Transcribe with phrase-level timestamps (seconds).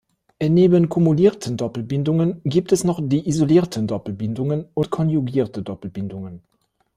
[0.41, 6.41] Neben kumulierten Doppelbindungen gibt es noch die isolierten Doppelbindungen und konjugierte Doppelbindungen.